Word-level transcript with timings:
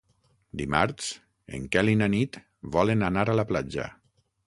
Dimarts 0.61 1.09
en 1.59 1.69
Quel 1.77 1.93
i 1.95 1.97
na 2.01 2.09
Nit 2.17 2.43
volen 2.79 3.09
anar 3.13 3.31
a 3.37 3.41
la 3.43 3.51
platja. 3.55 3.91